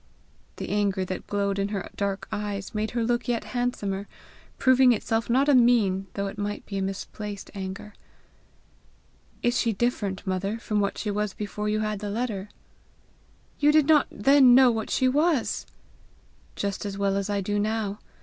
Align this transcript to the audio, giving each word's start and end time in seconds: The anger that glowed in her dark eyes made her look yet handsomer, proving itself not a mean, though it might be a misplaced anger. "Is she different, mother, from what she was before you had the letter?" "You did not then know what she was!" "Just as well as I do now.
The 0.55 0.69
anger 0.69 1.05
that 1.05 1.27
glowed 1.27 1.59
in 1.59 1.67
her 1.67 1.87
dark 1.95 2.27
eyes 2.31 2.73
made 2.73 2.89
her 2.89 3.03
look 3.03 3.27
yet 3.27 3.43
handsomer, 3.43 4.07
proving 4.57 4.93
itself 4.93 5.29
not 5.29 5.47
a 5.47 5.53
mean, 5.53 6.07
though 6.15 6.25
it 6.25 6.39
might 6.39 6.65
be 6.65 6.79
a 6.79 6.81
misplaced 6.81 7.51
anger. 7.53 7.93
"Is 9.43 9.59
she 9.59 9.73
different, 9.73 10.25
mother, 10.25 10.57
from 10.57 10.79
what 10.79 10.97
she 10.97 11.11
was 11.11 11.35
before 11.35 11.69
you 11.69 11.81
had 11.81 11.99
the 11.99 12.09
letter?" 12.09 12.49
"You 13.59 13.71
did 13.71 13.85
not 13.85 14.07
then 14.11 14.55
know 14.55 14.71
what 14.71 14.89
she 14.89 15.07
was!" 15.07 15.67
"Just 16.55 16.83
as 16.83 16.97
well 16.97 17.15
as 17.15 17.29
I 17.29 17.39
do 17.39 17.59
now. 17.59 17.99